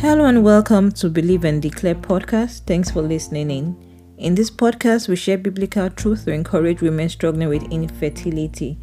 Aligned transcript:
Hello 0.00 0.24
and 0.24 0.42
welcome 0.42 0.90
to 0.92 1.10
Believe 1.10 1.44
and 1.44 1.60
Declare 1.60 1.96
podcast. 1.96 2.62
Thanks 2.64 2.90
for 2.90 3.02
listening 3.02 3.50
in. 3.50 3.76
In 4.16 4.34
this 4.34 4.50
podcast, 4.50 5.08
we 5.08 5.16
share 5.16 5.36
biblical 5.36 5.90
truth 5.90 6.24
to 6.24 6.32
encourage 6.32 6.80
women 6.80 7.10
struggling 7.10 7.50
with 7.50 7.70
infertility, 7.70 8.78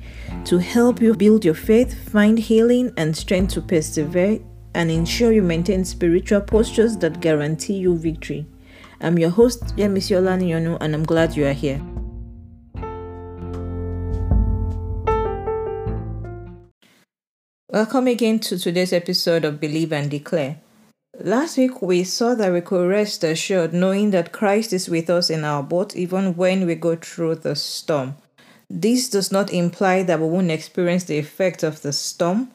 to 0.46 0.60
help 0.60 1.02
you 1.02 1.16
build 1.16 1.44
your 1.44 1.56
faith, 1.56 2.08
find 2.12 2.38
healing 2.38 2.94
and 2.98 3.18
strength 3.18 3.56
to 3.56 3.62
persevere, 3.62 4.38
and 4.75 4.91
ensure 4.91 5.32
you 5.32 5.41
maintain 5.41 5.84
spiritual 5.86 6.39
postures 6.39 6.95
that 6.98 7.20
guarantee 7.20 7.77
you 7.77 7.97
victory. 7.97 8.45
I'm 9.02 9.18
your 9.18 9.31
host, 9.31 9.75
Yemisiola 9.75 10.39
Yonu, 10.39 10.77
and 10.81 10.93
I'm 10.93 11.04
glad 11.04 11.36
you 11.36 11.47
are 11.47 11.52
here. 11.52 11.81
Welcome 17.73 18.05
again 18.05 18.38
to 18.41 18.59
today's 18.59 18.93
episode 18.93 19.45
of 19.45 19.59
Believe 19.59 19.91
and 19.91 20.12
Declare. 20.12 20.58
Last 21.20 21.57
week, 21.57 21.81
we 21.81 22.03
saw 22.03 22.35
that 22.35 22.53
we 22.53 22.62
could 22.62 22.88
rest 22.88 23.23
assured 23.23 23.73
knowing 23.73 24.12
that 24.12 24.31
Christ 24.31 24.71
is 24.71 24.88
with 24.88 25.09
us 25.09 25.31
in 25.31 25.44
our 25.44 25.63
boat 25.63 25.95
even 25.95 26.35
when 26.35 26.67
we 26.67 26.75
go 26.75 26.95
through 26.95 27.35
the 27.35 27.55
storm. 27.55 28.17
This 28.70 29.09
does 29.09 29.31
not 29.31 29.52
imply 29.52 30.03
that 30.03 30.20
we 30.20 30.27
won't 30.27 30.52
experience 30.52 31.05
the 31.05 31.17
effect 31.17 31.63
of 31.63 31.81
the 31.81 31.91
storm 31.91 32.52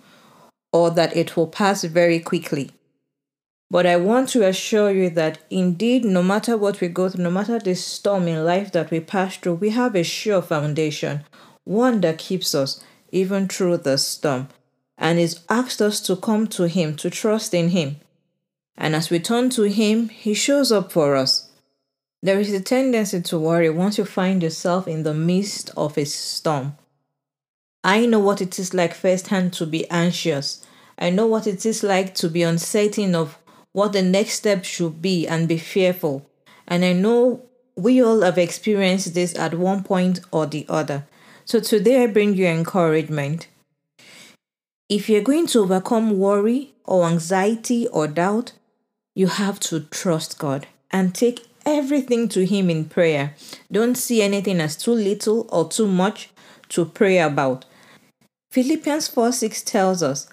or 0.72 0.92
that 0.92 1.16
it 1.16 1.36
will 1.36 1.48
pass 1.48 1.82
very 1.82 2.20
quickly. 2.20 2.70
But 3.68 3.84
I 3.84 3.96
want 3.96 4.28
to 4.30 4.46
assure 4.46 4.92
you 4.92 5.10
that 5.10 5.38
indeed, 5.50 6.04
no 6.04 6.22
matter 6.22 6.56
what 6.56 6.80
we 6.80 6.86
go 6.86 7.08
through, 7.08 7.24
no 7.24 7.32
matter 7.32 7.58
the 7.58 7.74
storm 7.74 8.28
in 8.28 8.44
life 8.44 8.70
that 8.72 8.92
we 8.92 9.00
pass 9.00 9.36
through, 9.38 9.54
we 9.54 9.70
have 9.70 9.96
a 9.96 10.04
sure 10.04 10.40
foundation, 10.40 11.24
one 11.64 12.00
that 12.02 12.18
keeps 12.18 12.54
us 12.54 12.80
even 13.10 13.48
through 13.48 13.78
the 13.78 13.98
storm, 13.98 14.48
and 14.96 15.18
is 15.18 15.40
asked 15.48 15.82
us 15.82 16.00
to 16.02 16.14
come 16.14 16.46
to 16.46 16.68
Him, 16.68 16.94
to 16.96 17.10
trust 17.10 17.54
in 17.54 17.70
Him. 17.70 17.96
And 18.82 18.96
as 18.96 19.10
we 19.10 19.20
turn 19.20 19.48
to 19.50 19.62
Him, 19.62 20.08
He 20.08 20.34
shows 20.34 20.72
up 20.72 20.90
for 20.90 21.14
us. 21.14 21.48
There 22.20 22.40
is 22.40 22.52
a 22.52 22.60
tendency 22.60 23.22
to 23.22 23.38
worry 23.38 23.70
once 23.70 23.96
you 23.96 24.04
find 24.04 24.42
yourself 24.42 24.88
in 24.88 25.04
the 25.04 25.14
midst 25.14 25.70
of 25.76 25.96
a 25.96 26.04
storm. 26.04 26.76
I 27.84 28.06
know 28.06 28.18
what 28.18 28.42
it 28.42 28.58
is 28.58 28.74
like 28.74 28.92
firsthand 28.92 29.52
to 29.54 29.66
be 29.66 29.88
anxious. 29.88 30.66
I 30.98 31.10
know 31.10 31.26
what 31.26 31.46
it 31.46 31.64
is 31.64 31.84
like 31.84 32.16
to 32.16 32.28
be 32.28 32.42
uncertain 32.42 33.14
of 33.14 33.38
what 33.72 33.92
the 33.92 34.02
next 34.02 34.32
step 34.32 34.64
should 34.64 35.00
be 35.00 35.28
and 35.28 35.48
be 35.48 35.58
fearful. 35.58 36.28
And 36.66 36.84
I 36.84 36.92
know 36.92 37.42
we 37.76 38.02
all 38.02 38.22
have 38.22 38.36
experienced 38.36 39.14
this 39.14 39.36
at 39.38 39.54
one 39.54 39.84
point 39.84 40.20
or 40.32 40.46
the 40.46 40.66
other. 40.68 41.06
So 41.44 41.60
today 41.60 42.02
I 42.02 42.08
bring 42.08 42.34
you 42.34 42.46
encouragement. 42.46 43.46
If 44.88 45.08
you're 45.08 45.22
going 45.22 45.46
to 45.48 45.60
overcome 45.60 46.18
worry 46.18 46.74
or 46.84 47.06
anxiety 47.06 47.86
or 47.88 48.08
doubt, 48.08 48.52
you 49.14 49.26
have 49.26 49.60
to 49.60 49.80
trust 49.80 50.38
God 50.38 50.66
and 50.90 51.14
take 51.14 51.46
everything 51.64 52.28
to 52.30 52.44
Him 52.46 52.70
in 52.70 52.86
prayer. 52.86 53.34
Don't 53.70 53.96
see 53.96 54.22
anything 54.22 54.60
as 54.60 54.76
too 54.76 54.92
little 54.92 55.48
or 55.50 55.68
too 55.68 55.86
much 55.86 56.30
to 56.70 56.84
pray 56.84 57.18
about. 57.18 57.64
Philippians 58.50 59.08
4 59.08 59.32
6 59.32 59.62
tells 59.62 60.02
us, 60.02 60.28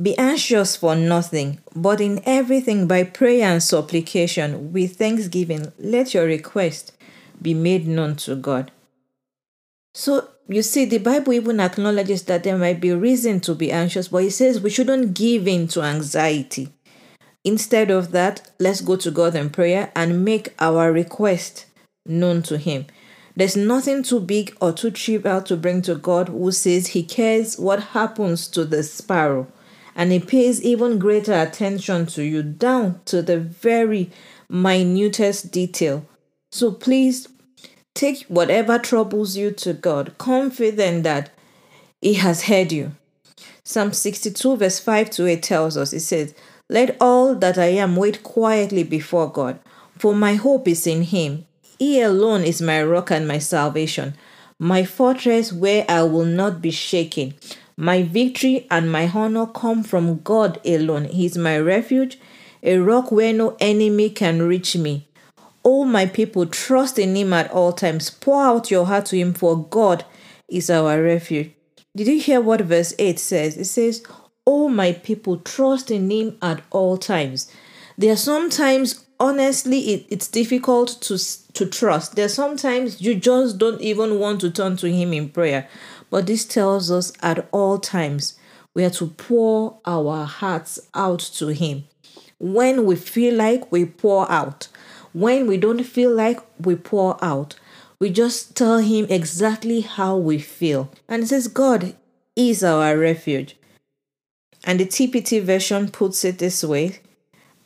Be 0.00 0.16
anxious 0.18 0.76
for 0.76 0.94
nothing, 0.94 1.60
but 1.74 2.00
in 2.00 2.20
everything 2.24 2.86
by 2.86 3.04
prayer 3.04 3.44
and 3.50 3.62
supplication 3.62 4.72
with 4.72 4.96
thanksgiving, 4.96 5.72
let 5.78 6.14
your 6.14 6.24
request 6.24 6.92
be 7.40 7.54
made 7.54 7.86
known 7.86 8.16
to 8.16 8.36
God. 8.36 8.70
So 9.94 10.28
you 10.48 10.62
see, 10.62 10.84
the 10.84 10.98
Bible 10.98 11.32
even 11.32 11.60
acknowledges 11.60 12.24
that 12.24 12.44
there 12.44 12.58
might 12.58 12.80
be 12.80 12.92
reason 12.92 13.40
to 13.40 13.54
be 13.54 13.72
anxious, 13.72 14.08
but 14.08 14.24
it 14.24 14.32
says 14.32 14.60
we 14.60 14.70
shouldn't 14.70 15.14
give 15.14 15.48
in 15.48 15.68
to 15.68 15.82
anxiety. 15.82 16.72
Instead 17.44 17.90
of 17.90 18.10
that, 18.12 18.50
let's 18.58 18.80
go 18.80 18.96
to 18.96 19.10
God 19.10 19.34
in 19.36 19.50
prayer 19.50 19.92
and 19.94 20.24
make 20.24 20.54
our 20.58 20.90
request 20.90 21.66
known 22.06 22.42
to 22.42 22.56
Him. 22.56 22.86
There's 23.36 23.56
nothing 23.56 24.02
too 24.02 24.20
big 24.20 24.56
or 24.60 24.72
too 24.72 24.90
trivial 24.90 25.42
to 25.42 25.56
bring 25.56 25.82
to 25.82 25.96
God 25.96 26.28
who 26.28 26.52
says 26.52 26.88
He 26.88 27.02
cares 27.02 27.58
what 27.58 27.82
happens 27.82 28.48
to 28.48 28.64
the 28.64 28.82
sparrow 28.82 29.48
and 29.94 30.10
He 30.12 30.20
pays 30.20 30.62
even 30.62 30.98
greater 30.98 31.34
attention 31.34 32.06
to 32.06 32.22
you 32.22 32.42
down 32.42 33.00
to 33.06 33.22
the 33.22 33.38
very 33.38 34.10
minutest 34.48 35.50
detail. 35.52 36.06
So 36.50 36.72
please 36.72 37.28
take 37.94 38.22
whatever 38.24 38.78
troubles 38.78 39.36
you 39.36 39.50
to 39.52 39.72
God, 39.72 40.16
confident 40.18 41.02
that 41.04 41.30
He 42.00 42.14
has 42.14 42.44
heard 42.44 42.72
you. 42.72 42.92
Psalm 43.64 43.92
62, 43.92 44.56
verse 44.56 44.78
5 44.78 45.10
to 45.10 45.26
8 45.26 45.42
tells 45.42 45.76
us, 45.76 45.92
it 45.92 46.00
says, 46.00 46.34
let 46.70 46.96
all 46.98 47.34
that 47.34 47.58
I 47.58 47.66
am 47.66 47.94
wait 47.96 48.22
quietly 48.22 48.84
before 48.84 49.30
God, 49.30 49.58
for 49.98 50.14
my 50.14 50.34
hope 50.34 50.66
is 50.66 50.86
in 50.86 51.02
Him. 51.02 51.44
He 51.78 52.00
alone 52.00 52.42
is 52.42 52.62
my 52.62 52.82
rock 52.82 53.10
and 53.10 53.28
my 53.28 53.38
salvation, 53.38 54.14
my 54.58 54.84
fortress 54.84 55.52
where 55.52 55.84
I 55.88 56.02
will 56.04 56.24
not 56.24 56.62
be 56.62 56.70
shaken. 56.70 57.34
My 57.76 58.02
victory 58.02 58.66
and 58.70 58.90
my 58.90 59.10
honor 59.12 59.46
come 59.46 59.82
from 59.82 60.20
God 60.20 60.60
alone. 60.64 61.04
He 61.04 61.26
is 61.26 61.36
my 61.36 61.58
refuge, 61.58 62.18
a 62.62 62.78
rock 62.78 63.12
where 63.12 63.32
no 63.32 63.56
enemy 63.60 64.08
can 64.10 64.42
reach 64.42 64.76
me. 64.76 65.06
All 65.62 65.84
my 65.84 66.06
people, 66.06 66.46
trust 66.46 66.98
in 66.98 67.14
Him 67.14 67.32
at 67.32 67.50
all 67.50 67.72
times. 67.72 68.08
Pour 68.10 68.42
out 68.42 68.70
your 68.70 68.86
heart 68.86 69.06
to 69.06 69.16
Him, 69.16 69.34
for 69.34 69.66
God 69.66 70.04
is 70.48 70.70
our 70.70 71.02
refuge. 71.02 71.50
Did 71.96 72.06
you 72.06 72.20
hear 72.20 72.40
what 72.40 72.60
verse 72.62 72.94
8 72.98 73.18
says? 73.18 73.56
It 73.56 73.66
says, 73.66 74.02
all 74.44 74.68
my 74.68 74.92
people 74.92 75.38
trust 75.38 75.90
in 75.90 76.10
him 76.10 76.36
at 76.42 76.62
all 76.70 76.96
times. 76.96 77.50
There 77.96 78.12
are 78.12 78.16
sometimes 78.16 79.04
honestly 79.20 79.78
it, 79.92 80.06
it's 80.08 80.28
difficult 80.28 81.00
to 81.02 81.18
to 81.54 81.66
trust. 81.66 82.16
There 82.16 82.26
are 82.26 82.28
sometimes 82.28 83.00
you 83.00 83.14
just 83.14 83.58
don't 83.58 83.80
even 83.80 84.18
want 84.18 84.40
to 84.40 84.50
turn 84.50 84.76
to 84.78 84.90
him 84.90 85.12
in 85.12 85.28
prayer. 85.28 85.68
But 86.10 86.26
this 86.26 86.44
tells 86.44 86.90
us 86.90 87.12
at 87.22 87.48
all 87.52 87.78
times 87.78 88.38
we 88.74 88.84
are 88.84 88.90
to 88.90 89.06
pour 89.06 89.78
our 89.86 90.24
hearts 90.24 90.80
out 90.94 91.20
to 91.38 91.48
him. 91.48 91.84
When 92.38 92.84
we 92.84 92.96
feel 92.96 93.34
like 93.34 93.70
we 93.70 93.84
pour 93.84 94.30
out. 94.30 94.68
When 95.12 95.46
we 95.46 95.56
don't 95.56 95.84
feel 95.84 96.12
like 96.12 96.40
we 96.58 96.74
pour 96.74 97.22
out. 97.24 97.54
We 98.00 98.10
just 98.10 98.56
tell 98.56 98.78
him 98.78 99.06
exactly 99.08 99.80
how 99.80 100.16
we 100.16 100.38
feel. 100.40 100.90
And 101.08 101.22
it 101.22 101.28
says 101.28 101.46
God 101.46 101.94
is 102.34 102.64
our 102.64 102.98
refuge. 102.98 103.56
And 104.64 104.80
the 104.80 104.86
TPT 104.86 105.42
version 105.42 105.90
puts 105.90 106.24
it 106.24 106.38
this 106.38 106.64
way 106.64 107.00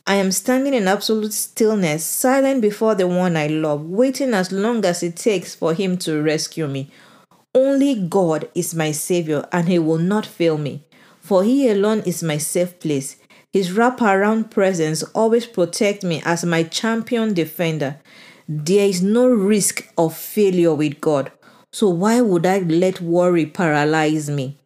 I 0.05 0.15
am 0.15 0.31
standing 0.31 0.73
in 0.73 0.87
absolute 0.87 1.33
stillness, 1.33 2.03
silent 2.03 2.61
before 2.61 2.95
the 2.95 3.07
one 3.07 3.37
I 3.37 3.47
love, 3.47 3.85
waiting 3.85 4.33
as 4.33 4.51
long 4.51 4.83
as 4.83 5.03
it 5.03 5.15
takes 5.15 5.53
for 5.53 5.73
him 5.73 5.97
to 5.99 6.21
rescue 6.21 6.67
me. 6.67 6.91
Only 7.55 7.95
God 7.95 8.49
is 8.53 8.75
my 8.75 8.91
Savior, 8.91 9.47
and 9.51 9.67
He 9.67 9.79
will 9.79 9.97
not 9.97 10.25
fail 10.25 10.57
me, 10.57 10.83
for 11.19 11.43
He 11.43 11.69
alone 11.69 11.99
is 12.05 12.21
my 12.21 12.37
safe 12.37 12.79
place. 12.79 13.15
His 13.51 13.71
wraparound 13.71 14.51
presence 14.51 15.01
always 15.15 15.47
protects 15.47 16.03
me 16.03 16.21
as 16.25 16.45
my 16.45 16.63
champion 16.63 17.33
defender. 17.33 17.97
There 18.47 18.87
is 18.87 19.01
no 19.01 19.27
risk 19.27 19.87
of 19.97 20.15
failure 20.15 20.73
with 20.75 21.01
God, 21.01 21.31
so 21.71 21.89
why 21.89 22.21
would 22.21 22.45
I 22.45 22.59
let 22.59 23.01
worry 23.01 23.45
paralyze 23.45 24.29
me? 24.29 24.57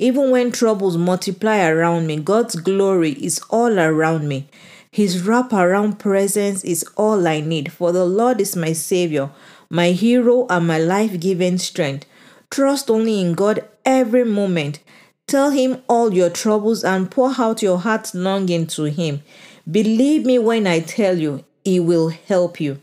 Even 0.00 0.30
when 0.30 0.52
troubles 0.52 0.96
multiply 0.96 1.66
around 1.66 2.06
me, 2.06 2.16
God's 2.16 2.54
glory 2.54 3.12
is 3.14 3.40
all 3.50 3.80
around 3.80 4.28
me. 4.28 4.48
His 4.92 5.22
wraparound 5.22 5.98
presence 5.98 6.62
is 6.62 6.84
all 6.96 7.26
I 7.26 7.40
need, 7.40 7.72
for 7.72 7.90
the 7.90 8.04
Lord 8.04 8.40
is 8.40 8.54
my 8.54 8.72
Savior, 8.74 9.30
my 9.68 9.90
hero, 9.90 10.46
and 10.48 10.68
my 10.68 10.78
life 10.78 11.18
giving 11.18 11.58
strength. 11.58 12.06
Trust 12.48 12.88
only 12.88 13.20
in 13.20 13.34
God 13.34 13.68
every 13.84 14.24
moment. 14.24 14.78
Tell 15.26 15.50
Him 15.50 15.82
all 15.88 16.14
your 16.14 16.30
troubles 16.30 16.84
and 16.84 17.10
pour 17.10 17.34
out 17.36 17.60
your 17.60 17.78
heart's 17.78 18.14
longing 18.14 18.68
to 18.68 18.84
Him. 18.84 19.22
Believe 19.68 20.24
me 20.24 20.38
when 20.38 20.68
I 20.68 20.78
tell 20.78 21.18
you, 21.18 21.44
He 21.64 21.80
will 21.80 22.10
help 22.10 22.60
you. 22.60 22.80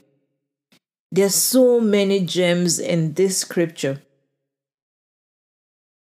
There's 1.13 1.33
so 1.33 1.79
many 1.79 2.25
gems 2.25 2.77
in 2.77 3.13
this 3.13 3.37
scripture. 3.37 4.01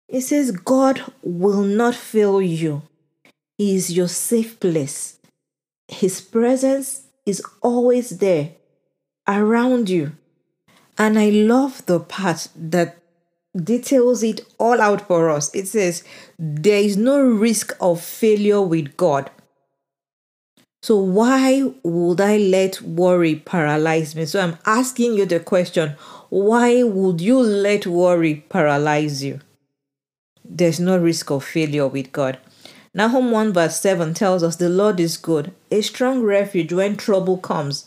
It 0.09 0.23
says, 0.23 0.51
God 0.53 1.03
will 1.23 1.63
not 1.63 1.95
fail 1.95 2.41
you. 2.41 2.83
He 3.59 3.75
is 3.75 3.93
your 3.93 4.09
safe 4.09 4.59
place. 4.59 5.19
His 5.89 6.21
presence 6.21 7.03
is 7.27 7.43
always 7.61 8.19
there 8.19 8.53
around 9.27 9.91
you. 9.91 10.13
And 10.97 11.19
I 11.19 11.29
love 11.29 11.85
the 11.87 12.01
part 12.01 12.49
that 12.57 12.99
details 13.55 14.23
it 14.23 14.41
all 14.59 14.81
out 14.81 15.07
for 15.07 15.31
us. 15.31 15.55
It 15.55 15.69
says, 15.69 16.05
There 16.39 16.79
is 16.81 16.97
no 16.97 17.21
risk 17.23 17.77
of 17.81 18.01
failure 18.01 18.63
with 18.63 18.97
God. 18.97 19.31
So, 20.83 20.97
why 20.97 21.71
would 21.83 22.21
I 22.21 22.37
let 22.37 22.81
worry 22.83 23.37
paralyze 23.37 24.15
me? 24.15 24.25
So, 24.27 24.41
I'm 24.41 24.59
asking 24.65 25.15
you 25.15 25.27
the 25.27 25.41
question 25.41 25.97
why 26.31 26.83
would 26.83 27.21
you 27.21 27.39
let 27.41 27.87
worry 27.87 28.45
paralyze 28.49 29.25
you? 29.25 29.41
There's 30.49 30.81
no 30.81 30.97
risk 30.99 31.31
of 31.31 31.45
failure 31.45 31.87
with 31.87 32.13
God. 32.13 32.39
Nahum 32.95 33.31
1 33.31 33.53
verse 33.53 33.81
7 33.81 34.15
tells 34.15 34.43
us 34.43 34.57
the 34.57 34.69
Lord 34.69 34.99
is 34.99 35.17
good, 35.17 35.53
a 35.71 35.83
strong 35.83 36.23
refuge 36.23 36.73
when 36.73 36.97
trouble 36.97 37.37
comes. 37.37 37.87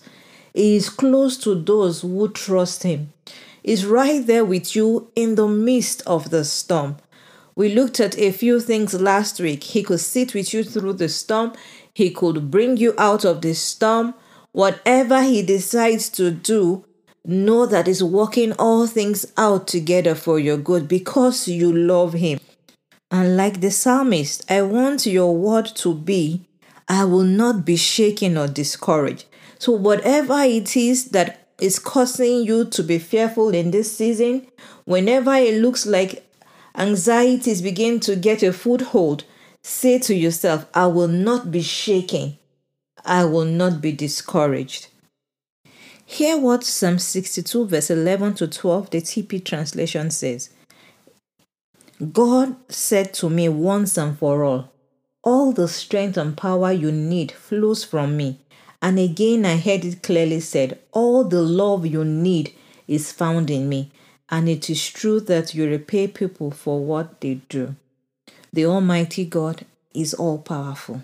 He 0.54 0.76
is 0.76 0.90
close 0.90 1.38
to 1.40 1.56
those 1.56 2.02
who 2.02 2.30
trust 2.30 2.84
him. 2.84 3.12
He's 3.64 3.86
right 3.86 4.26
there 4.26 4.46
with 4.46 4.76
you 4.76 5.10
in 5.16 5.36
the 5.36 5.48
midst 5.48 6.02
of 6.08 6.30
the 6.30 6.44
storm. 6.46 6.98
We 7.56 7.70
looked 7.70 8.00
at 8.00 8.18
a 8.18 8.32
few 8.32 8.60
things 8.60 8.94
last 8.94 9.40
week. 9.40 9.64
He 9.64 9.84
could 9.84 10.00
sit 10.00 10.34
with 10.34 10.54
you 10.54 10.64
through 10.64 10.94
the 10.94 11.10
storm. 11.10 11.54
He 11.94 12.10
could 12.12 12.50
bring 12.50 12.78
you 12.78 12.94
out 12.98 13.26
of 13.26 13.42
the 13.42 13.54
storm. 13.54 14.14
Whatever 14.52 15.22
he 15.24 15.42
decides 15.42 16.10
to 16.12 16.32
do, 16.32 16.86
know 17.26 17.66
that 17.66 17.88
he's 17.88 18.04
working 18.04 18.54
all 18.54 18.88
things 18.88 19.32
out 19.38 19.68
together 19.68 20.16
for 20.16 20.40
your 20.40 20.58
good 20.58 20.88
because 20.88 21.48
you 21.48 21.72
love 21.72 22.14
him. 22.14 22.40
And 23.12 23.36
like 23.36 23.60
the 23.60 23.72
psalmist, 23.72 24.50
I 24.50 24.62
want 24.62 25.06
your 25.06 25.36
word 25.36 25.66
to 25.76 25.94
be, 25.94 26.48
I 26.88 27.04
will 27.04 27.24
not 27.24 27.66
be 27.66 27.76
shaken 27.76 28.38
or 28.38 28.48
discouraged. 28.48 29.26
So, 29.60 29.74
whatever 29.74 30.40
it 30.42 30.78
is 30.78 31.10
that 31.10 31.50
is 31.60 31.78
causing 31.78 32.44
you 32.44 32.66
to 32.66 32.82
be 32.82 33.00
fearful 33.00 33.50
in 33.50 33.72
this 33.72 33.96
season, 33.96 34.48
whenever 34.86 35.34
it 35.36 35.62
looks 35.62 35.86
like 35.86 36.26
anxieties 36.76 37.62
begin 37.62 38.00
to 38.00 38.16
get 38.16 38.44
a 38.44 38.54
foothold, 38.54 39.26
say 39.62 40.00
to 40.00 40.16
yourself, 40.16 40.66
I 40.74 40.88
will 40.88 41.10
not 41.10 41.52
be 41.52 41.62
shaken. 41.62 42.38
I 43.06 43.26
will 43.26 43.46
not 43.46 43.82
be 43.82 43.92
discouraged. 43.92 44.88
Hear 46.06 46.38
what 46.38 46.64
Psalm 46.64 46.98
62, 46.98 47.68
verse 47.68 47.90
11 47.90 48.36
to 48.36 48.48
12, 48.48 48.90
the 48.90 49.02
TP 49.02 49.44
translation 49.44 50.12
says 50.12 50.50
God 52.02 52.56
said 52.68 53.14
to 53.16 53.30
me 53.30 53.48
once 53.48 53.96
and 53.96 54.18
for 54.18 54.44
all, 54.44 54.72
All 55.24 55.52
the 55.52 55.68
strength 55.68 56.18
and 56.18 56.36
power 56.36 56.72
you 56.72 56.92
need 56.92 57.32
flows 57.32 57.84
from 57.84 58.18
me. 58.18 58.40
And 58.82 58.98
again, 58.98 59.46
I 59.46 59.58
heard 59.58 59.86
it 59.86 60.02
clearly 60.02 60.40
said, 60.40 60.80
All 60.94 61.24
the 61.24 61.44
love 61.44 61.86
you 61.86 62.04
need 62.04 62.56
is 62.88 63.12
found 63.12 63.52
in 63.52 63.70
me. 63.70 63.92
And 64.30 64.50
it 64.50 64.70
is 64.70 64.90
true 64.90 65.20
that 65.22 65.54
you 65.54 65.70
repay 65.70 66.08
people 66.08 66.50
for 66.50 66.84
what 66.84 67.22
they 67.22 67.36
do. 67.50 67.76
The 68.52 68.66
Almighty 68.66 69.26
God 69.26 69.66
is 69.94 70.16
all 70.16 70.40
powerful. 70.40 71.04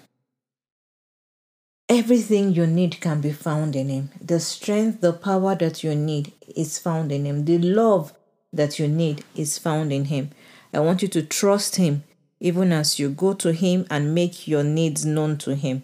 Everything 1.90 2.54
you 2.54 2.66
need 2.66 3.00
can 3.00 3.22
be 3.22 3.32
found 3.32 3.76
in 3.76 3.90
Him. 3.90 4.10
The 4.20 4.40
strength, 4.40 5.02
the 5.02 5.14
power 5.14 5.54
that 5.56 5.84
you 5.84 5.94
need 5.94 6.34
is 6.56 6.80
found 6.80 7.12
in 7.12 7.26
Him. 7.26 7.46
The 7.46 7.60
love 7.60 8.14
that 8.52 8.80
you 8.80 8.88
need 8.88 9.24
is 9.36 9.58
found 9.58 9.94
in 9.94 10.06
Him. 10.06 10.32
I 10.74 10.80
want 10.80 11.02
you 11.02 11.08
to 11.10 11.24
trust 11.24 11.78
Him 11.78 12.04
even 12.40 12.72
as 12.72 13.00
you 13.00 13.10
go 13.10 13.34
to 13.34 13.52
Him 13.52 13.86
and 13.90 14.14
make 14.14 14.48
your 14.48 14.64
needs 14.64 15.06
known 15.06 15.38
to 15.40 15.56
Him. 15.56 15.84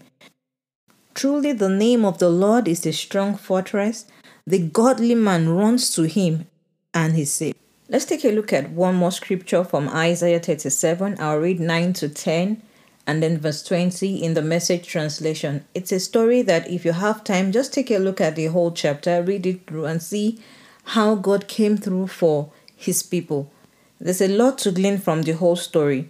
Truly, 1.13 1.53
the 1.53 1.69
name 1.69 2.05
of 2.05 2.19
the 2.19 2.29
Lord 2.29 2.67
is 2.67 2.85
a 2.85 2.93
strong 2.93 3.35
fortress. 3.35 4.05
The 4.45 4.59
godly 4.59 5.15
man 5.15 5.49
runs 5.49 5.93
to 5.95 6.03
Him 6.03 6.47
and 6.93 7.15
He 7.15 7.25
saves. 7.25 7.57
Let's 7.89 8.05
take 8.05 8.25
a 8.25 8.31
look 8.31 8.53
at 8.53 8.71
one 8.71 8.95
more 8.95 9.11
scripture 9.11 9.63
from 9.63 9.89
Isaiah 9.89 10.39
37. 10.39 11.17
I'll 11.19 11.39
read 11.39 11.59
9 11.59 11.93
to 11.93 12.09
10 12.09 12.61
and 13.05 13.21
then 13.21 13.37
verse 13.37 13.61
20 13.63 14.23
in 14.23 14.33
the 14.33 14.41
message 14.41 14.87
translation. 14.87 15.65
It's 15.73 15.91
a 15.91 15.99
story 15.99 16.41
that 16.43 16.69
if 16.69 16.85
you 16.85 16.93
have 16.93 17.23
time, 17.23 17.51
just 17.51 17.73
take 17.73 17.91
a 17.91 17.97
look 17.97 18.21
at 18.21 18.35
the 18.35 18.45
whole 18.47 18.71
chapter, 18.71 19.21
read 19.21 19.45
it 19.45 19.67
through, 19.67 19.85
and 19.85 20.01
see 20.01 20.39
how 20.85 21.15
God 21.15 21.47
came 21.47 21.77
through 21.77 22.07
for 22.07 22.51
his 22.75 23.03
people. 23.03 23.51
There's 24.03 24.19
a 24.19 24.27
lot 24.27 24.57
to 24.57 24.71
glean 24.73 24.97
from 24.97 25.21
the 25.21 25.31
whole 25.31 25.55
story, 25.55 26.09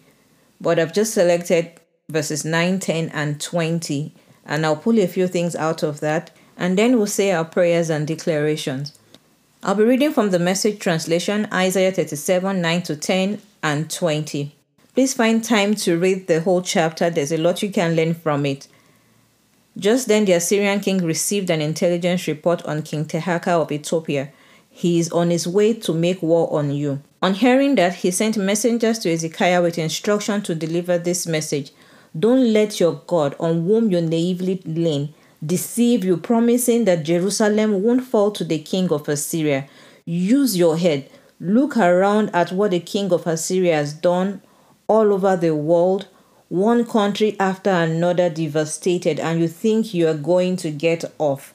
but 0.60 0.80
I've 0.80 0.96
just 0.96 1.14
selected 1.14 1.74
verses 2.10 2.44
9, 2.44 2.80
10, 2.80 3.10
and 3.10 3.40
20, 3.40 4.16
and 4.48 4.66
I'll 4.66 4.78
pull 4.78 4.98
a 4.98 5.06
few 5.06 5.28
things 5.28 5.56
out 5.56 5.84
of 5.84 6.00
that, 6.00 6.32
and 6.58 6.76
then 6.76 6.98
we'll 6.98 7.06
say 7.06 7.32
our 7.32 7.46
prayers 7.46 7.92
and 7.92 8.08
declarations. 8.08 8.98
I'll 9.62 9.76
be 9.76 9.84
reading 9.84 10.12
from 10.12 10.32
the 10.32 10.40
message 10.40 10.80
translation 10.80 11.48
Isaiah 11.54 11.92
37, 11.92 12.60
9 12.60 12.82
to 12.82 12.96
10, 12.96 13.40
and 13.62 13.92
20. 13.92 14.56
Please 14.96 15.14
find 15.14 15.44
time 15.44 15.76
to 15.76 16.00
read 16.00 16.26
the 16.26 16.42
whole 16.42 16.64
chapter, 16.64 17.12
there's 17.12 17.32
a 17.32 17.38
lot 17.38 17.62
you 17.62 17.70
can 17.70 17.96
learn 17.96 18.16
from 18.16 18.48
it. 18.48 18.68
Just 19.78 20.08
then, 20.08 20.26
the 20.26 20.34
Assyrian 20.34 20.80
king 20.80 21.06
received 21.06 21.52
an 21.52 21.62
intelligence 21.62 22.26
report 22.28 22.64
on 22.64 22.82
King 22.82 23.06
Tirhakah 23.06 23.62
of 23.62 23.72
Ethiopia. 23.72 24.32
He 24.72 24.98
is 24.98 25.12
on 25.12 25.30
his 25.30 25.48
way 25.48 25.76
to 25.76 25.94
make 25.94 26.24
war 26.24 26.52
on 26.52 26.72
you. 26.72 27.00
On 27.24 27.36
hearing 27.36 27.76
that, 27.76 27.96
he 27.96 28.12
sent 28.12 28.36
messengers 28.36 29.00
to 29.00 29.14
Ezekiah 29.14 29.62
with 29.62 29.78
instruction 29.78 30.42
to 30.42 30.54
deliver 30.54 30.98
this 30.98 31.26
message 31.26 31.72
Don't 32.20 32.52
let 32.52 32.82
your 32.82 33.02
God, 33.08 33.34
on 33.40 33.66
whom 33.66 33.90
you 33.90 34.02
naively 34.02 34.62
lean, 34.66 35.14
deceive 35.44 36.04
you, 36.04 36.18
promising 36.18 36.84
that 36.84 37.06
Jerusalem 37.06 37.82
won't 37.82 38.04
fall 38.04 38.32
to 38.32 38.44
the 38.44 38.60
king 38.60 38.92
of 38.92 39.08
Assyria. 39.08 39.70
Use 40.04 40.58
your 40.58 40.78
head. 40.78 41.10
Look 41.40 41.78
around 41.78 42.30
at 42.36 42.52
what 42.52 42.72
the 42.72 42.82
king 42.82 43.14
of 43.14 43.26
Assyria 43.26 43.76
has 43.76 43.94
done 43.94 44.42
all 44.90 45.14
over 45.14 45.38
the 45.38 45.56
world, 45.56 46.10
one 46.50 46.86
country 46.86 47.38
after 47.40 47.70
another 47.70 48.30
devastated, 48.30 49.18
and 49.18 49.40
you 49.40 49.48
think 49.48 49.94
you 49.94 50.10
are 50.10 50.14
going 50.14 50.58
to 50.58 50.72
get 50.72 51.06
off. 51.20 51.54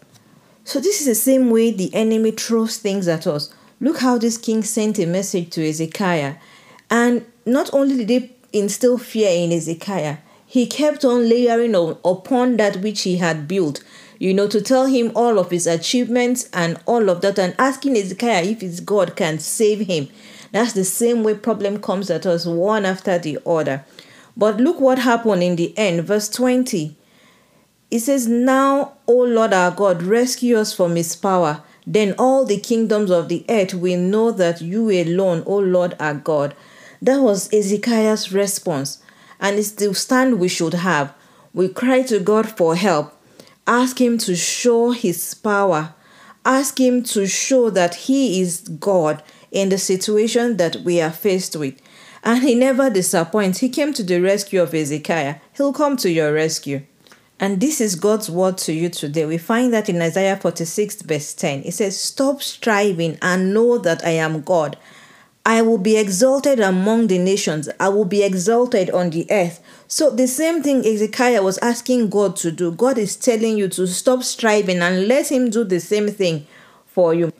So, 0.65 0.81
this 0.81 1.03
is 1.03 1.07
the 1.07 1.15
same 1.15 1.51
way 1.51 1.71
the 1.71 1.95
enemy 1.95 2.31
throws 2.31 2.79
things 2.79 3.07
at 3.07 3.27
us. 3.27 3.53
Look 3.81 3.99
how 3.99 4.19
this 4.19 4.37
king 4.37 4.63
sent 4.63 4.99
a 4.99 5.07
message 5.07 5.51
to 5.51 5.69
Ezekiah. 5.69 6.35
And 6.91 7.25
not 7.47 7.73
only 7.73 8.05
did 8.05 8.23
he 8.23 8.59
instill 8.59 8.99
fear 8.99 9.31
in 9.31 9.53
Ezekiah, 9.53 10.19
he 10.47 10.67
kept 10.67 11.05
on 11.05 11.29
layering 11.29 11.75
on, 11.75 11.99
upon 12.05 12.57
that 12.57 12.79
which 12.79 13.03
he 13.03 13.19
had 13.19 13.47
built, 13.47 13.85
you 14.19 14.35
know, 14.35 14.49
to 14.49 14.61
tell 14.61 14.87
him 14.87 15.13
all 15.15 15.39
of 15.39 15.51
his 15.51 15.67
achievements 15.67 16.49
and 16.53 16.81
all 16.87 17.09
of 17.09 17.21
that, 17.21 17.39
and 17.39 17.55
asking 17.59 17.97
Ezekiah 17.97 18.45
if 18.45 18.63
his 18.63 18.81
God 18.81 19.15
can 19.15 19.39
save 19.39 19.87
him. 19.87 20.09
That's 20.51 20.73
the 20.73 20.85
same 20.85 21.23
way 21.23 21.35
problem 21.35 21.81
comes 21.81 22.11
at 22.11 22.27
us 22.27 22.47
one 22.47 22.85
after 22.85 23.19
the 23.19 23.39
other. 23.47 23.85
But 24.37 24.57
look 24.57 24.81
what 24.81 25.01
happened 25.01 25.43
in 25.43 25.57
the 25.57 25.77
end, 25.77 26.05
verse 26.05 26.29
20. 26.31 26.97
It 27.91 28.01
says, 28.01 28.27
Now, 28.27 28.95
O 29.07 29.15
Lord 29.19 29.53
our 29.53 29.71
God, 29.71 30.03
rescue 30.03 30.57
us 30.57 30.73
from 30.73 30.97
his 30.97 31.15
power 31.15 31.63
then 31.91 32.15
all 32.19 32.45
the 32.45 32.61
kingdoms 32.61 33.11
of 33.11 33.31
the 33.31 33.47
earth 33.49 33.73
will 33.73 33.99
know 33.99 34.31
that 34.31 34.61
you 34.61 34.91
alone, 34.91 35.43
O 35.47 35.57
Lord, 35.57 35.97
are 35.99 36.13
God. 36.13 36.55
That 37.01 37.23
was 37.23 37.51
Ezekiah's 37.51 38.31
response, 38.31 39.03
and 39.41 39.59
it's 39.59 39.71
the 39.71 39.95
stand 39.95 40.39
we 40.39 40.49
should 40.49 40.75
have. 40.75 41.15
We 41.55 41.69
cry 41.69 42.03
to 42.03 42.21
God 42.21 42.47
for 42.47 42.77
help, 42.77 43.15
ask 43.67 43.99
Him 43.99 44.19
to 44.19 44.37
show 44.37 44.91
His 44.91 45.33
power, 45.33 45.95
ask 46.45 46.79
Him 46.79 47.03
to 47.05 47.27
show 47.27 47.71
that 47.71 47.95
He 47.95 48.43
is 48.43 48.61
God 48.69 49.23
in 49.51 49.71
the 49.71 49.79
situation 49.79 50.59
that 50.59 50.83
we 50.85 51.01
are 51.01 51.11
faced 51.11 51.57
with. 51.57 51.81
And 52.23 52.43
He 52.43 52.55
never 52.55 52.91
disappoints. 52.91 53.61
He 53.61 53.71
came 53.71 53.95
to 53.95 54.03
the 54.03 54.21
rescue 54.21 54.61
of 54.61 54.75
Ezekiah, 54.75 55.37
He'll 55.57 55.73
come 55.73 55.97
to 55.97 56.11
your 56.11 56.35
rescue. 56.35 56.83
And 57.41 57.61
this 57.61 57.81
is 57.81 57.95
God's 57.95 58.29
word 58.29 58.59
to 58.59 58.73
you 58.73 58.89
today. 58.89 59.25
We 59.25 59.39
find 59.39 59.73
that 59.73 59.89
in 59.89 60.03
Isaiah 60.03 60.37
46, 60.37 61.03
verse 61.03 61.33
10. 61.35 61.63
It 61.65 61.73
says, 61.73 61.99
Stop 61.99 62.43
striving 62.43 63.17
and 63.23 63.55
know 63.55 63.79
that 63.79 64.05
I 64.05 64.11
am 64.11 64.43
God. 64.43 64.77
I 65.47 65.63
will 65.63 65.79
be 65.79 65.97
exalted 65.97 66.61
among 66.61 67.07
the 67.07 67.17
nations, 67.17 67.71
I 67.81 67.89
will 67.89 68.05
be 68.05 68.23
exalted 68.23 68.91
on 68.91 69.11
the 69.11 69.27
earth. 69.31 69.63
So, 69.87 70.11
the 70.11 70.27
same 70.27 70.63
thing 70.63 70.85
Ezekiah 70.85 71.43
was 71.43 71.57
asking 71.59 72.11
God 72.11 72.37
to 72.37 72.51
do. 72.53 72.71
God 72.71 72.99
is 72.99 73.17
telling 73.17 73.57
you 73.57 73.69
to 73.69 73.87
stop 73.87 74.25
striving 74.25 74.81
and 74.81 75.09
let 75.09 75.33
Him 75.33 75.49
do 75.49 75.65
the 75.65 75.81
same 75.81 76.09
thing 76.09 76.47
for 76.87 77.15
you. 77.15 77.33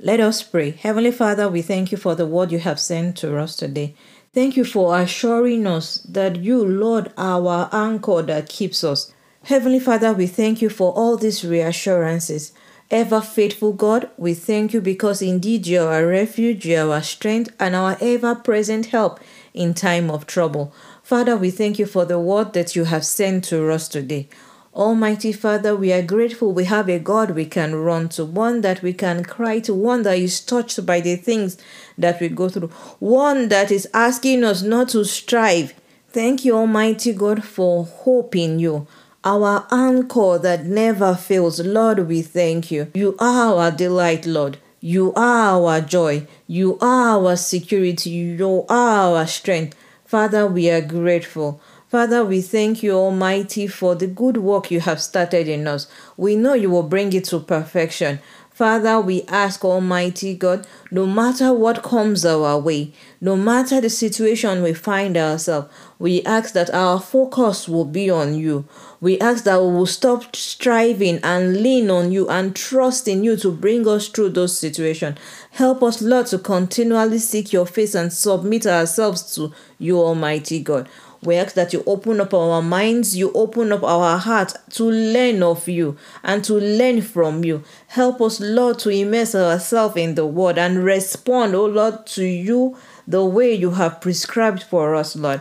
Let 0.00 0.18
us 0.18 0.42
pray. 0.42 0.72
Heavenly 0.72 1.12
Father, 1.12 1.48
we 1.48 1.62
thank 1.62 1.92
you 1.92 1.98
for 1.98 2.16
the 2.16 2.26
word 2.26 2.50
you 2.50 2.58
have 2.58 2.80
sent 2.80 3.16
to 3.18 3.38
us 3.38 3.54
today. 3.54 3.94
Thank 4.32 4.56
you 4.56 4.64
for 4.64 4.98
assuring 4.98 5.66
us 5.68 5.98
that 6.08 6.36
you, 6.36 6.64
Lord, 6.64 7.12
our 7.16 7.68
anchor 7.70 8.22
that 8.22 8.48
keeps 8.48 8.82
us. 8.82 9.12
Heavenly 9.44 9.78
Father, 9.78 10.14
we 10.14 10.26
thank 10.26 10.62
you 10.62 10.70
for 10.70 10.92
all 10.92 11.18
these 11.18 11.44
reassurances. 11.44 12.52
Ever 12.90 13.20
faithful 13.20 13.74
God, 13.74 14.08
we 14.16 14.32
thank 14.32 14.72
you 14.72 14.80
because 14.80 15.20
indeed 15.20 15.66
you 15.66 15.82
are 15.82 15.92
our 15.92 16.06
refuge, 16.06 16.64
you 16.64 16.78
are 16.78 16.90
our 16.94 17.02
strength, 17.02 17.54
and 17.60 17.76
our 17.76 17.98
ever 18.00 18.34
present 18.34 18.86
help 18.86 19.20
in 19.52 19.74
time 19.74 20.10
of 20.10 20.26
trouble. 20.26 20.72
Father, 21.02 21.36
we 21.36 21.50
thank 21.50 21.78
you 21.78 21.84
for 21.84 22.06
the 22.06 22.18
word 22.18 22.54
that 22.54 22.74
you 22.74 22.84
have 22.84 23.04
sent 23.04 23.44
to 23.44 23.70
us 23.70 23.86
today. 23.86 24.30
Almighty 24.72 25.30
Father, 25.30 25.76
we 25.76 25.92
are 25.92 26.00
grateful 26.00 26.54
we 26.54 26.64
have 26.64 26.88
a 26.88 26.98
God 26.98 27.32
we 27.32 27.44
can 27.44 27.74
run 27.74 28.08
to, 28.10 28.24
one 28.24 28.62
that 28.62 28.80
we 28.80 28.94
can 28.94 29.24
cry 29.24 29.60
to, 29.60 29.74
one 29.74 30.04
that 30.04 30.16
is 30.16 30.40
touched 30.40 30.86
by 30.86 31.02
the 31.02 31.16
things 31.16 31.58
that 31.98 32.18
we 32.18 32.30
go 32.30 32.48
through, 32.48 32.68
one 32.98 33.48
that 33.48 33.70
is 33.70 33.86
asking 33.92 34.42
us 34.42 34.62
not 34.62 34.88
to 34.88 35.04
strive. 35.04 35.74
Thank 36.08 36.46
you, 36.46 36.56
Almighty 36.56 37.12
God, 37.12 37.44
for 37.44 37.84
hope 37.84 38.34
in 38.36 38.58
you 38.58 38.86
our 39.24 39.66
anchor 39.70 40.38
that 40.38 40.64
never 40.66 41.14
fails. 41.14 41.60
Lord, 41.60 42.06
we 42.08 42.22
thank 42.22 42.70
you. 42.70 42.90
You 42.94 43.16
are 43.18 43.54
our 43.54 43.70
delight, 43.70 44.26
Lord. 44.26 44.58
You 44.80 45.14
are 45.14 45.58
our 45.58 45.80
joy. 45.80 46.26
You 46.46 46.78
are 46.80 47.18
our 47.18 47.36
security. 47.36 48.10
You 48.10 48.66
are 48.68 49.16
our 49.16 49.26
strength. 49.26 49.76
Father, 50.04 50.46
we 50.46 50.70
are 50.70 50.82
grateful. 50.82 51.60
Father, 51.88 52.24
we 52.24 52.42
thank 52.42 52.82
you, 52.82 52.92
Almighty, 52.92 53.66
for 53.66 53.94
the 53.94 54.06
good 54.06 54.36
work 54.36 54.70
you 54.70 54.80
have 54.80 55.00
started 55.00 55.48
in 55.48 55.66
us. 55.66 55.86
We 56.16 56.36
know 56.36 56.54
you 56.54 56.68
will 56.68 56.82
bring 56.82 57.12
it 57.12 57.24
to 57.26 57.38
perfection. 57.40 58.18
Father, 58.54 59.00
we 59.00 59.24
ask, 59.24 59.64
Almighty 59.64 60.32
God, 60.32 60.64
no 60.92 61.06
matter 61.06 61.52
what 61.52 61.82
comes 61.82 62.24
our 62.24 62.56
way, 62.56 62.92
no 63.20 63.34
matter 63.34 63.80
the 63.80 63.90
situation 63.90 64.62
we 64.62 64.72
find 64.72 65.16
ourselves, 65.16 65.68
we 65.98 66.22
ask 66.22 66.54
that 66.54 66.72
our 66.72 67.00
focus 67.00 67.68
will 67.68 67.84
be 67.84 68.08
on 68.08 68.34
you. 68.34 68.64
We 69.00 69.18
ask 69.18 69.42
that 69.42 69.60
we 69.60 69.72
will 69.72 69.86
stop 69.86 70.36
striving 70.36 71.18
and 71.24 71.64
lean 71.64 71.90
on 71.90 72.12
you 72.12 72.28
and 72.28 72.54
trust 72.54 73.08
in 73.08 73.24
you 73.24 73.36
to 73.38 73.50
bring 73.50 73.88
us 73.88 74.06
through 74.06 74.28
those 74.30 74.56
situations. 74.56 75.18
Help 75.50 75.82
us, 75.82 76.00
Lord, 76.00 76.26
to 76.26 76.38
continually 76.38 77.18
seek 77.18 77.52
your 77.52 77.66
face 77.66 77.96
and 77.96 78.12
submit 78.12 78.68
ourselves 78.68 79.34
to 79.34 79.52
you, 79.80 79.98
Almighty 79.98 80.62
God. 80.62 80.88
Ask 81.32 81.54
that 81.54 81.72
you 81.72 81.82
open 81.86 82.20
up 82.20 82.34
our 82.34 82.60
minds, 82.60 83.16
you 83.16 83.32
open 83.32 83.72
up 83.72 83.82
our 83.82 84.18
hearts 84.18 84.54
to 84.70 84.84
learn 84.84 85.42
of 85.42 85.68
you 85.68 85.96
and 86.22 86.44
to 86.44 86.54
learn 86.54 87.00
from 87.02 87.44
you. 87.44 87.62
Help 87.88 88.20
us, 88.20 88.40
Lord, 88.40 88.78
to 88.80 88.90
immerse 88.90 89.34
ourselves 89.34 89.96
in 89.96 90.14
the 90.14 90.26
word 90.26 90.58
and 90.58 90.84
respond, 90.84 91.54
oh 91.54 91.66
Lord, 91.66 92.06
to 92.08 92.24
you 92.24 92.76
the 93.06 93.24
way 93.24 93.54
you 93.54 93.70
have 93.70 94.00
prescribed 94.00 94.62
for 94.62 94.94
us, 94.94 95.16
Lord. 95.16 95.40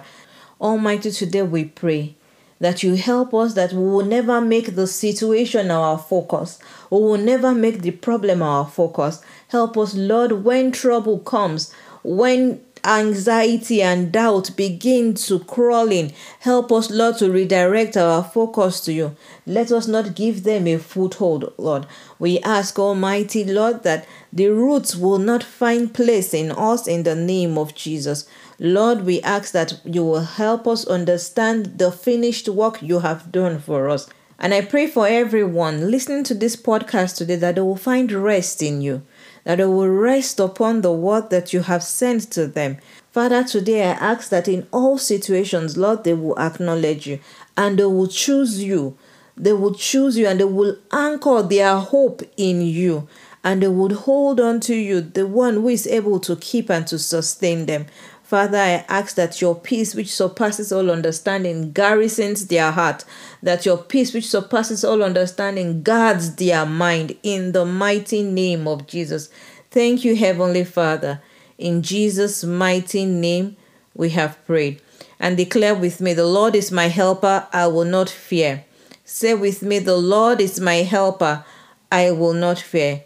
Almighty, 0.61 1.11
today 1.11 1.41
we 1.41 1.65
pray 1.65 2.15
that 2.59 2.81
you 2.81 2.95
help 2.95 3.33
us 3.33 3.55
that 3.55 3.73
we 3.73 3.79
will 3.83 4.05
never 4.05 4.39
make 4.39 4.75
the 4.75 4.87
situation 4.87 5.69
our 5.69 5.97
focus. 5.97 6.59
We 6.89 6.99
will 6.99 7.17
never 7.17 7.53
make 7.53 7.81
the 7.81 7.91
problem 7.91 8.41
our 8.41 8.65
focus. 8.65 9.21
Help 9.49 9.77
us, 9.77 9.93
Lord, 9.95 10.31
when 10.43 10.71
trouble 10.71 11.19
comes, 11.19 11.73
when 12.03 12.61
anxiety 12.85 13.81
and 13.81 14.11
doubt 14.11 14.55
begin 14.55 15.13
to 15.13 15.39
crawl 15.39 15.91
in. 15.91 16.11
Help 16.39 16.71
us, 16.71 16.89
Lord, 16.89 17.17
to 17.17 17.31
redirect 17.31 17.95
our 17.97 18.23
focus 18.23 18.81
to 18.81 18.93
you. 18.93 19.15
Let 19.45 19.71
us 19.71 19.87
not 19.87 20.15
give 20.15 20.43
them 20.43 20.67
a 20.67 20.77
foothold, 20.77 21.53
Lord. 21.57 21.85
We 22.19 22.39
ask, 22.39 22.77
Almighty 22.77 23.43
Lord, 23.43 23.83
that 23.83 24.07
the 24.31 24.49
roots 24.49 24.95
will 24.95 25.19
not 25.19 25.43
find 25.43 25.93
place 25.93 26.33
in 26.33 26.51
us 26.51 26.87
in 26.87 27.03
the 27.03 27.15
name 27.15 27.57
of 27.57 27.75
Jesus. 27.75 28.27
Lord, 28.59 29.05
we 29.05 29.21
ask 29.21 29.51
that 29.53 29.79
you 29.83 30.03
will 30.03 30.21
help 30.21 30.67
us 30.67 30.85
understand 30.85 31.77
the 31.79 31.91
finished 31.91 32.47
work 32.47 32.81
you 32.81 32.99
have 32.99 33.31
done 33.31 33.59
for 33.59 33.89
us. 33.89 34.09
And 34.39 34.53
I 34.53 34.61
pray 34.61 34.87
for 34.87 35.07
everyone 35.07 35.89
listening 35.89 36.23
to 36.25 36.33
this 36.33 36.55
podcast 36.55 37.17
today 37.17 37.35
that 37.37 37.55
they 37.55 37.61
will 37.61 37.77
find 37.77 38.11
rest 38.11 38.61
in 38.61 38.81
you 38.81 39.03
that 39.43 39.57
they 39.57 39.65
will 39.65 39.89
rest 39.89 40.39
upon 40.39 40.81
the 40.81 40.91
word 40.91 41.29
that 41.29 41.53
you 41.53 41.61
have 41.61 41.83
sent 41.83 42.31
to 42.31 42.47
them. 42.47 42.77
Father, 43.11 43.43
today 43.43 43.83
I 43.83 43.91
ask 43.93 44.29
that 44.29 44.47
in 44.47 44.67
all 44.71 44.97
situations, 44.97 45.77
Lord, 45.77 46.03
they 46.03 46.13
will 46.13 46.39
acknowledge 46.39 47.07
you 47.07 47.19
and 47.55 47.77
they 47.77 47.85
will 47.85 48.07
choose 48.07 48.63
you. 48.63 48.97
They 49.35 49.53
will 49.53 49.73
choose 49.73 50.17
you 50.17 50.27
and 50.27 50.39
they 50.39 50.45
will 50.45 50.77
anchor 50.91 51.43
their 51.43 51.77
hope 51.77 52.21
in 52.37 52.61
you 52.61 53.07
and 53.43 53.61
they 53.61 53.67
would 53.67 53.91
hold 53.91 54.39
on 54.39 54.59
to 54.61 54.75
you, 54.75 55.01
the 55.01 55.27
one 55.27 55.55
who 55.55 55.67
is 55.67 55.85
able 55.85 56.19
to 56.21 56.35
keep 56.37 56.69
and 56.69 56.87
to 56.87 56.97
sustain 56.97 57.65
them. 57.65 57.85
Father, 58.33 58.57
I 58.57 58.83
ask 58.89 59.13
that 59.13 59.41
your 59.41 59.53
peace, 59.53 59.93
which 59.93 60.11
surpasses 60.11 60.71
all 60.71 60.89
understanding, 60.89 61.71
garrisons 61.71 62.47
their 62.47 62.71
heart, 62.71 63.05
that 63.43 63.63
your 63.63 63.77
peace, 63.77 64.11
which 64.11 64.27
surpasses 64.27 64.83
all 64.83 65.03
understanding, 65.03 65.83
guards 65.83 66.33
their 66.37 66.65
mind 66.65 67.15
in 67.21 67.51
the 67.51 67.63
mighty 67.63 68.23
name 68.23 68.67
of 68.67 68.87
Jesus. 68.87 69.29
Thank 69.69 70.03
you, 70.03 70.15
Heavenly 70.15 70.63
Father. 70.63 71.21
In 71.59 71.83
Jesus' 71.83 72.43
mighty 72.43 73.05
name, 73.05 73.55
we 73.93 74.09
have 74.09 74.43
prayed. 74.47 74.81
And 75.19 75.37
declare 75.37 75.75
with 75.75 76.01
me, 76.01 76.15
The 76.15 76.25
Lord 76.25 76.55
is 76.55 76.71
my 76.71 76.87
helper, 76.87 77.47
I 77.53 77.67
will 77.67 77.85
not 77.85 78.09
fear. 78.09 78.65
Say 79.05 79.35
with 79.35 79.61
me, 79.61 79.77
The 79.77 79.97
Lord 79.97 80.41
is 80.41 80.59
my 80.59 80.77
helper, 80.77 81.45
I 81.91 82.09
will 82.09 82.33
not 82.33 82.57
fear. 82.57 83.03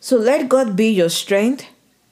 So 0.00 0.16
let 0.16 0.48
God 0.48 0.74
be 0.74 0.88
your 0.90 1.10
strength 1.10 1.64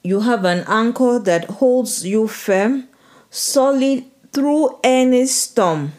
you 0.02 0.21
have 0.21 0.44
an 0.44 0.64
anchor 0.66 1.18
that 1.21 1.44
holds 1.44 2.04
you 2.04 2.26
firm, 2.26 2.88
solid 3.30 4.04
through 4.32 4.78
any 4.82 5.26
storm. 5.26 5.92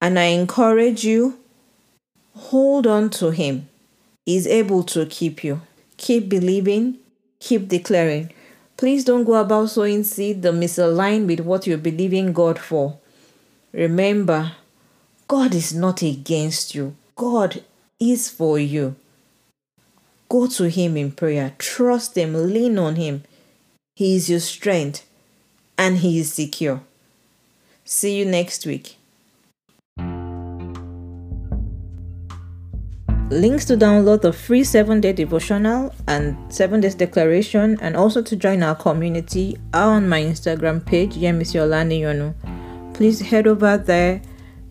And 0.00 0.18
I 0.18 0.24
encourage 0.24 1.04
you, 1.04 1.38
hold 2.34 2.86
on 2.86 3.10
to 3.10 3.30
Him. 3.30 3.68
He's 4.26 4.46
able 4.46 4.82
to 4.84 5.06
keep 5.06 5.42
you. 5.42 5.62
Keep 5.96 6.28
believing, 6.28 6.98
keep 7.40 7.68
declaring. 7.68 8.32
Please 8.76 9.04
don't 9.04 9.24
go 9.24 9.34
about 9.34 9.70
sowing 9.70 10.04
seed 10.04 10.42
that 10.42 10.52
misaligned 10.52 11.26
with 11.26 11.40
what 11.40 11.66
you're 11.66 11.78
believing 11.78 12.34
God 12.34 12.58
for. 12.58 12.98
Remember, 13.72 14.52
God 15.28 15.54
is 15.54 15.74
not 15.74 16.02
against 16.02 16.74
you, 16.74 16.94
God 17.14 17.64
is 17.98 18.28
for 18.28 18.58
you. 18.58 18.96
Go 20.28 20.46
to 20.46 20.68
Him 20.68 20.96
in 20.96 21.12
prayer. 21.12 21.54
Trust 21.58 22.16
Him. 22.16 22.52
Lean 22.52 22.78
on 22.78 22.96
Him. 22.96 23.22
He 23.94 24.16
is 24.16 24.28
your 24.28 24.40
strength 24.40 25.08
and 25.78 25.98
He 25.98 26.18
is 26.18 26.32
secure. 26.32 26.82
See 27.84 28.18
you 28.18 28.24
next 28.24 28.66
week. 28.66 28.96
Links 33.30 33.64
to 33.64 33.76
download 33.76 34.22
the 34.22 34.32
free 34.32 34.62
7 34.62 35.00
day 35.00 35.12
devotional 35.12 35.92
and 36.06 36.36
7 36.52 36.80
days 36.80 36.94
declaration 36.94 37.76
and 37.80 37.96
also 37.96 38.22
to 38.22 38.36
join 38.36 38.62
our 38.62 38.76
community 38.76 39.58
are 39.74 39.96
on 39.96 40.08
my 40.08 40.22
Instagram 40.22 40.84
page, 40.84 41.16
Yemisi 41.16 41.58
Please 42.94 43.20
head 43.20 43.48
over 43.48 43.76
there 43.78 44.22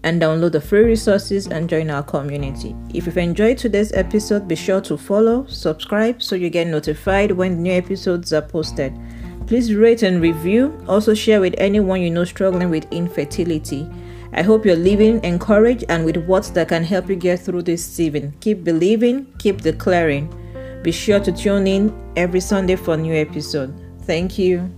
and 0.05 0.21
download 0.21 0.53
the 0.53 0.61
free 0.61 0.83
resources 0.83 1.47
and 1.47 1.67
join 1.67 1.89
our 1.89 2.03
community. 2.03 2.75
If 2.93 3.07
you've 3.07 3.17
enjoyed 3.17 3.57
today's 3.57 3.91
episode, 3.91 4.47
be 4.47 4.55
sure 4.55 4.79
to 4.81 4.97
follow, 4.97 5.45
subscribe 5.47 6.21
so 6.21 6.35
you 6.35 6.49
get 6.51 6.67
notified 6.67 7.31
when 7.31 7.61
new 7.61 7.73
episodes 7.73 8.31
are 8.31 8.43
posted. 8.43 8.93
Please 9.47 9.73
rate 9.73 10.03
and 10.03 10.21
review. 10.21 10.79
Also, 10.87 11.13
share 11.13 11.41
with 11.41 11.55
anyone 11.57 12.01
you 12.01 12.11
know 12.11 12.23
struggling 12.23 12.69
with 12.69 12.91
infertility. 12.91 13.89
I 14.31 14.43
hope 14.43 14.65
you're 14.65 14.75
living 14.75 15.23
encouraged 15.23 15.85
and 15.89 16.05
with 16.05 16.17
words 16.17 16.51
that 16.51 16.69
can 16.69 16.83
help 16.83 17.09
you 17.09 17.15
get 17.15 17.39
through 17.39 17.63
this 17.63 17.83
season. 17.83 18.33
Keep 18.41 18.63
believing, 18.63 19.25
keep 19.39 19.61
declaring. 19.61 20.31
Be 20.83 20.91
sure 20.91 21.19
to 21.19 21.31
tune 21.31 21.65
in 21.65 22.13
every 22.15 22.41
Sunday 22.41 22.75
for 22.75 22.93
a 22.93 22.97
new 22.97 23.13
episode. 23.15 23.73
Thank 24.03 24.37
you. 24.37 24.69